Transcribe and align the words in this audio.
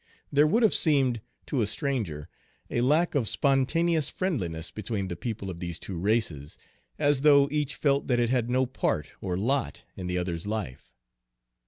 There 0.31 0.47
would 0.47 0.63
have 0.63 0.73
seemed, 0.73 1.21
to 1.45 1.61
a 1.61 1.67
stranger, 1.67 2.27
a 2.71 2.81
lack, 2.81 3.13
of 3.13 3.27
spontaneous 3.29 4.09
friendliness 4.09 4.71
between 4.71 5.09
the 5.09 5.15
people 5.15 5.51
of 5.51 5.59
these 5.59 5.77
two 5.77 5.95
races, 5.95 6.57
as 6.97 7.21
though 7.21 7.47
each 7.51 7.75
felt 7.75 8.07
that 8.07 8.19
it 8.19 8.31
had 8.31 8.49
no 8.49 8.65
part 8.65 9.09
or 9.21 9.37
lot 9.37 9.83
in 9.95 10.07
the 10.07 10.17
other's 10.17 10.47
life. 10.47 10.89